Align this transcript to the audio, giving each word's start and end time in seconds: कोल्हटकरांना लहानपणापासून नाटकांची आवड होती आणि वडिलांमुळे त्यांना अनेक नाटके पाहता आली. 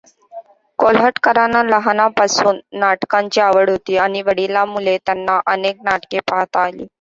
कोल्हटकरांना 0.79 1.61
लहानपणापासून 1.63 2.59
नाटकांची 2.75 3.41
आवड 3.41 3.69
होती 3.69 3.97
आणि 3.97 4.21
वडिलांमुळे 4.23 4.97
त्यांना 4.97 5.39
अनेक 5.47 5.83
नाटके 5.83 6.19
पाहता 6.27 6.63
आली. 6.63 6.87